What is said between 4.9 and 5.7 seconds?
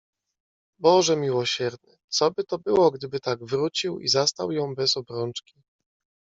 obrączki!"